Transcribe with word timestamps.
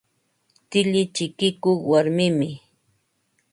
Tilli 0.69 1.03
chikikuq 1.15 1.79
warmimi. 1.91 2.49